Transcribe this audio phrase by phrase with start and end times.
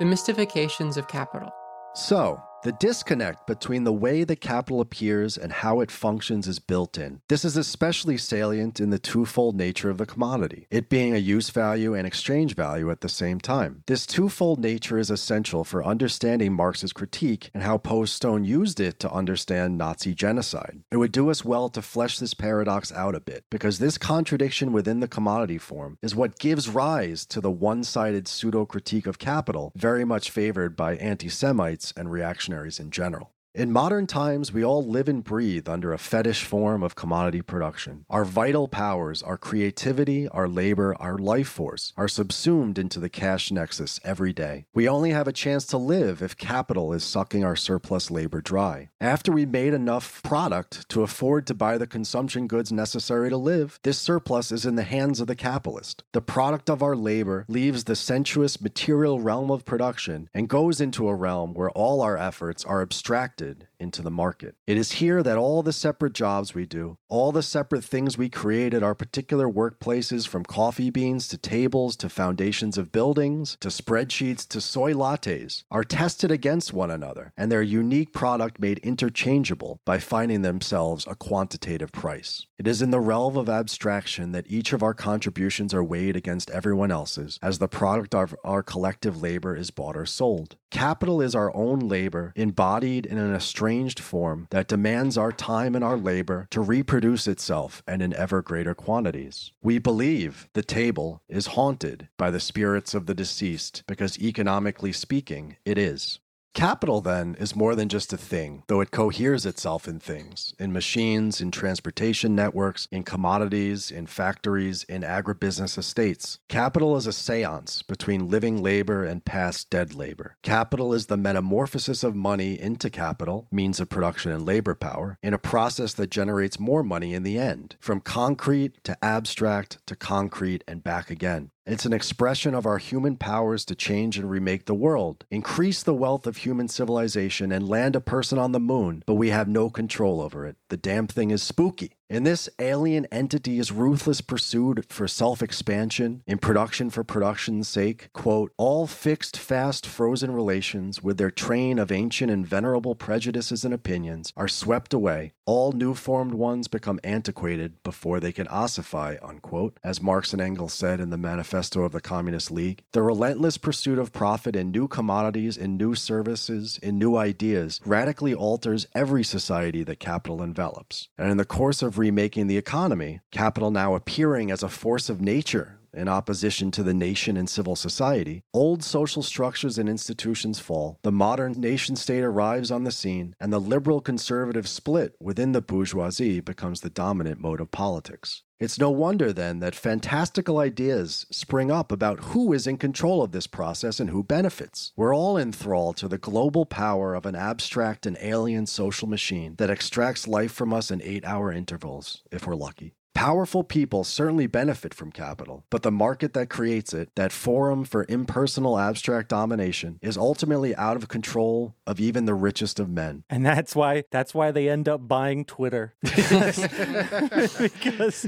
[0.00, 1.50] The Mystifications of Capital.
[1.94, 6.96] So, the disconnect between the way the capital appears and how it functions is built
[6.96, 7.20] in.
[7.28, 11.50] This is especially salient in the twofold nature of the commodity, it being a use
[11.50, 13.82] value and exchange value at the same time.
[13.86, 19.12] This twofold nature is essential for understanding Marx's critique and how Postone used it to
[19.12, 20.80] understand Nazi genocide.
[20.90, 24.72] It would do us well to flesh this paradox out a bit, because this contradiction
[24.72, 29.18] within the commodity form is what gives rise to the one sided pseudo critique of
[29.18, 32.10] capital, very much favored by anti Semites and
[32.54, 33.32] reactionaries in general.
[33.56, 38.04] In modern times, we all live and breathe under a fetish form of commodity production.
[38.10, 43.52] Our vital powers, our creativity, our labor, our life force are subsumed into the cash
[43.52, 44.66] nexus every day.
[44.74, 48.90] We only have a chance to live if capital is sucking our surplus labor dry.
[49.00, 53.78] After we made enough product to afford to buy the consumption goods necessary to live,
[53.84, 56.02] this surplus is in the hands of the capitalist.
[56.10, 61.06] The product of our labor leaves the sensuous material realm of production and goes into
[61.06, 63.43] a realm where all our efforts are abstracted
[63.84, 64.56] into the market.
[64.66, 68.28] It is here that all the separate jobs we do, all the separate things we
[68.28, 73.68] create at our particular workplaces, from coffee beans to tables to foundations of buildings to
[73.68, 79.78] spreadsheets to soy lattes, are tested against one another and their unique product made interchangeable
[79.84, 82.46] by finding themselves a quantitative price.
[82.56, 86.50] It is in the realm of abstraction that each of our contributions are weighed against
[86.50, 90.56] everyone else's as the product of our collective labor is bought or sold.
[90.70, 95.84] Capital is our own labor embodied in an estranged form that demands our time and
[95.84, 99.50] our labor to reproduce itself and in ever greater quantities.
[99.60, 105.56] We believe the table is haunted by the spirits of the deceased because, economically speaking,
[105.64, 106.20] it is.
[106.54, 110.72] Capital, then, is more than just a thing, though it coheres itself in things in
[110.72, 116.38] machines, in transportation networks, in commodities, in factories, in agribusiness estates.
[116.48, 120.36] Capital is a seance between living labor and past dead labor.
[120.42, 125.34] Capital is the metamorphosis of money into capital, means of production and labor power, in
[125.34, 130.62] a process that generates more money in the end, from concrete to abstract to concrete
[130.68, 131.50] and back again.
[131.66, 135.94] It's an expression of our human powers to change and remake the world, increase the
[135.94, 139.70] wealth of human civilization, and land a person on the moon, but we have no
[139.70, 140.56] control over it.
[140.68, 141.96] The damn thing is spooky.
[142.10, 148.52] In this alien entity's ruthless pursuit for self expansion, in production for production's sake, quote,
[148.58, 154.34] all fixed, fast, frozen relations with their train of ancient and venerable prejudices and opinions
[154.36, 155.32] are swept away.
[155.46, 160.74] All new formed ones become antiquated before they can ossify, unquote, as Marx and Engels
[160.74, 162.82] said in the Manifesto of the Communist League.
[162.92, 168.34] The relentless pursuit of profit in new commodities, in new services, in new ideas radically
[168.34, 171.08] alters every society that capital envelops.
[171.16, 175.20] And in the course of remaking the economy, capital now appearing as a force of
[175.20, 180.98] nature in opposition to the nation and civil society, old social structures and institutions fall,
[181.02, 185.62] the modern nation state arrives on the scene, and the liberal conservative split within the
[185.62, 188.42] bourgeoisie becomes the dominant mode of politics.
[188.60, 193.32] It's no wonder then that fantastical ideas spring up about who is in control of
[193.32, 194.92] this process and who benefits.
[194.96, 199.70] We're all enthralled to the global power of an abstract and alien social machine that
[199.70, 202.94] extracts life from us in eight hour intervals, if we're lucky.
[203.14, 208.04] Powerful people certainly benefit from capital, but the market that creates it, that forum for
[208.08, 213.22] impersonal abstract domination, is ultimately out of control of even the richest of men.
[213.30, 215.94] And that's why that's why they end up buying Twitter.
[216.02, 216.66] because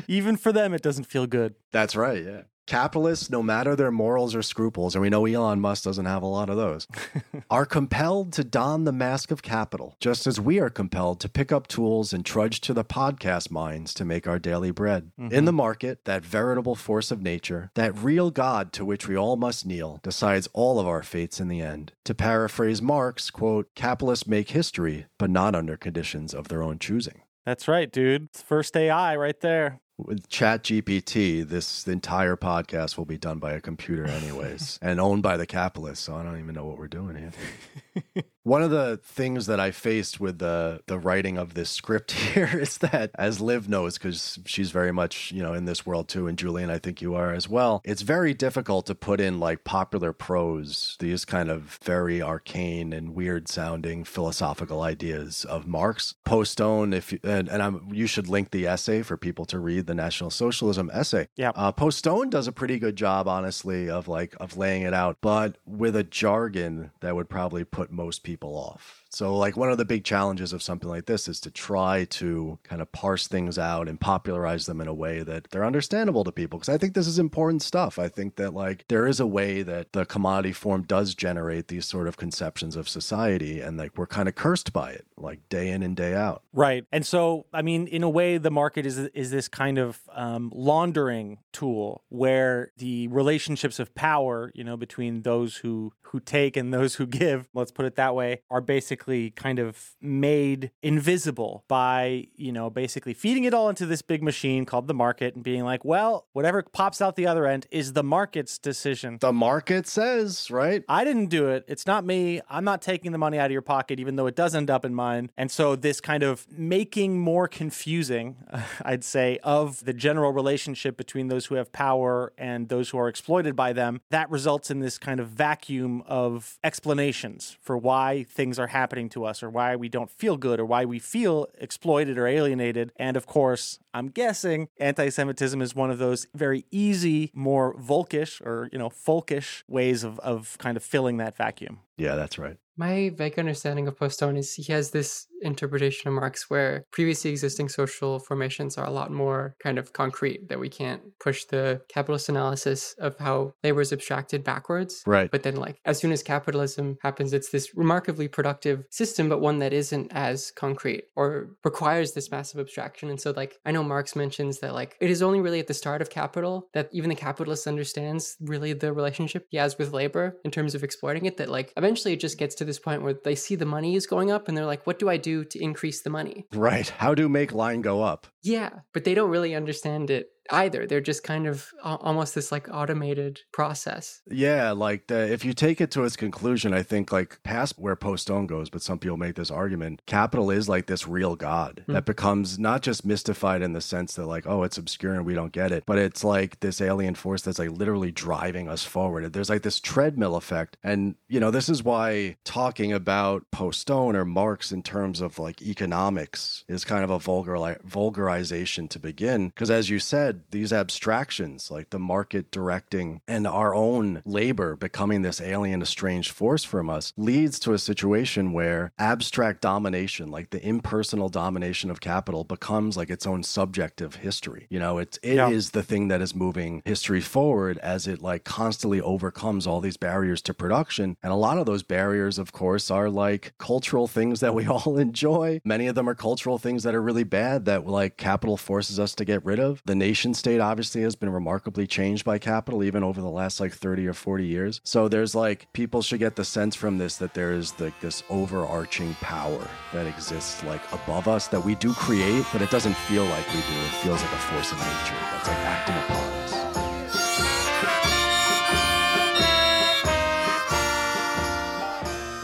[0.07, 1.57] even for them it doesn't feel good.
[1.77, 2.41] That's right, yeah.
[2.67, 6.27] Capitalists, no matter their morals or scruples, and we know Elon Musk doesn't have a
[6.27, 6.89] lot of those,
[7.51, 11.53] are compelled to don the mask of capital, just as we are compelled to pick
[11.53, 15.13] up tools and trudge to the podcast mines to make our daily bread.
[15.21, 15.35] Mm-hmm.
[15.35, 19.37] In the market, that veritable force of nature, that real God to which we all
[19.37, 21.93] must kneel, decides all of our fates in the end.
[22.07, 27.21] To paraphrase Marx, quote, capitalists make history, but not under conditions of their own choosing.
[27.45, 28.25] That's right, dude.
[28.25, 33.53] It's first AI right there with chat gpt this entire podcast will be done by
[33.53, 36.89] a computer anyways and owned by the capitalists so i don't even know what we're
[36.89, 41.69] doing here one of the things that i faced with the the writing of this
[41.69, 45.85] script here is that as liv knows because she's very much you know in this
[45.85, 49.21] world too and julian i think you are as well it's very difficult to put
[49.21, 55.67] in like popular prose these kind of very arcane and weird sounding philosophical ideas of
[55.67, 59.59] marx postone if you, and, and I'm, you should link the essay for people to
[59.59, 61.29] read the National Socialism essay.
[61.37, 61.51] Yeah.
[61.55, 65.57] Uh, Postone does a pretty good job, honestly, of like of laying it out, but
[65.67, 69.03] with a jargon that would probably put most people people off.
[69.09, 72.59] So, like, one of the big challenges of something like this is to try to
[72.65, 76.33] kind of parse things out and popularize them in a way that they're understandable to
[76.33, 76.59] people.
[76.59, 77.99] Because I think this is important stuff.
[77.99, 81.87] I think that, like, there is a way that the commodity form does generate these
[81.87, 85.71] sort of conceptions of society, and, like, we're kind of cursed by it, like, day
[85.71, 86.43] in and day out.
[86.53, 86.85] Right.
[86.93, 90.53] And so, I mean, in a way, the market is, is this kind of um,
[90.55, 96.73] laundering tool where the relationships of power, you know, between those who, who take and
[96.73, 102.27] those who give, let's put it that way, are basically kind of made invisible by,
[102.35, 105.63] you know, basically feeding it all into this big machine called the market and being
[105.63, 109.19] like, well, whatever pops out the other end is the market's decision.
[109.21, 110.83] The market says, right?
[110.89, 111.65] I didn't do it.
[111.69, 112.41] It's not me.
[112.49, 114.85] I'm not taking the money out of your pocket, even though it does end up
[114.85, 115.31] in mine.
[115.37, 118.37] And so, this kind of making more confusing,
[118.83, 123.09] I'd say, of the general relationship between those who have power and those who are
[123.09, 128.59] exploited by them, that results in this kind of vacuum of explanations for why things
[128.59, 131.47] are happening happening to us or why we don't feel good or why we feel
[131.59, 132.93] exploited or alienated.
[132.97, 138.41] And of course, I'm guessing anti Semitism is one of those very easy, more volkish
[138.41, 141.81] or, you know, folkish ways of, of kind of filling that vacuum.
[141.97, 142.57] Yeah, that's right.
[142.77, 147.69] My vague understanding of Postone is he has this interpretation of Marx where previously existing
[147.69, 152.29] social formations are a lot more kind of concrete, that we can't push the capitalist
[152.29, 155.03] analysis of how labor is abstracted backwards.
[155.07, 155.31] Right.
[155.31, 159.59] But then, like, as soon as capitalism happens, it's this remarkably productive system, but one
[159.59, 163.11] that isn't as concrete or requires this massive abstraction.
[163.11, 165.75] And so, like, I know Marx mentions that, like, it is only really at the
[165.75, 170.37] start of capital that even the capitalist understands really the relationship he has with labor
[170.45, 173.15] in terms of exploiting it, that, like, eventually it just gets to this point where
[173.25, 175.59] they see the money is going up and they're like, what do I do to
[175.59, 176.47] increase the money?
[176.53, 176.89] Right.
[176.89, 178.27] How do make line go up?
[178.43, 180.87] Yeah, but they don't really understand it either.
[180.87, 184.23] They're just kind of almost this like automated process.
[184.31, 187.97] Yeah, like the, if you take it to its conclusion, I think like past where
[187.97, 191.93] Postone goes, but some people make this argument, capital is like this real god mm.
[191.93, 195.35] that becomes not just mystified in the sense that like, oh, it's obscure and we
[195.35, 199.33] don't get it, but it's like this alien force that's like literally driving us forward.
[199.33, 200.77] There's like this treadmill effect.
[200.83, 205.63] And, you know, this is why talking about Postone or Marx in terms of like
[205.63, 209.49] economics is kind of a vulgar vulgarization to begin.
[209.49, 214.77] Because as you said, said, these abstractions like the market directing and our own labor
[214.77, 220.51] becoming this alien, estranged force from us leads to a situation where abstract domination, like
[220.51, 224.67] the impersonal domination of capital, becomes like its own subjective history.
[224.71, 225.49] You know, it's it yeah.
[225.49, 229.97] is the thing that is moving history forward as it like constantly overcomes all these
[229.97, 231.17] barriers to production.
[231.23, 234.99] And a lot of those barriers, of course, are like cultural things that we all
[234.99, 235.61] enjoy.
[235.65, 239.15] Many of them are cultural things that are really bad that like capital forces us
[239.15, 239.83] to get rid of.
[239.85, 243.61] The nation nation state obviously has been remarkably changed by capital even over the last
[243.61, 244.81] like 30 or 40 years.
[244.83, 248.25] So there's like people should get the sense from this that there is like this
[248.29, 253.25] overarching power that exists like above us that we do create, but it doesn't feel
[253.25, 253.79] like we do.
[253.87, 256.53] It feels like a force of nature that's like acting upon us.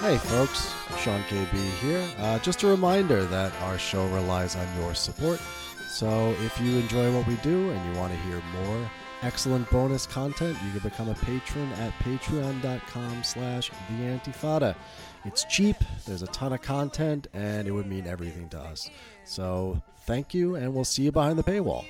[0.02, 2.08] Hey folks, Sean KB here.
[2.18, 5.40] Uh, just a reminder that our show relies on your support.
[5.92, 8.90] So if you enjoy what we do and you want to hear more
[9.20, 14.74] excellent bonus content, you can become a patron at patreon.com slash the antifada.
[15.26, 18.88] It's cheap, there's a ton of content, and it would mean everything to us.
[19.24, 21.84] So thank you, and we'll see you behind the paywall.